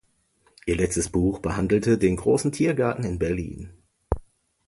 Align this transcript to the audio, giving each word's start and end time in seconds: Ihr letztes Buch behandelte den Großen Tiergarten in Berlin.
Ihr 0.65 0.77
letztes 0.77 1.09
Buch 1.09 1.37
behandelte 1.37 1.99
den 1.99 2.15
Großen 2.15 2.51
Tiergarten 2.51 3.03
in 3.03 3.19
Berlin. 3.19 3.71